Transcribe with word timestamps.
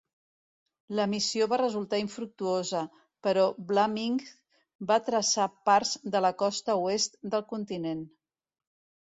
La 0.99 1.03
missió 1.09 1.47
va 1.51 1.59
resultar 1.61 1.99
infructuosa, 2.03 2.81
però 3.27 3.43
Vlamingh 3.73 4.25
va 4.93 4.99
traçar 5.11 5.47
parts 5.71 5.93
de 6.17 6.23
la 6.29 6.33
costa 6.41 6.79
oest 6.89 7.21
del 7.37 7.47
continent. 7.55 8.03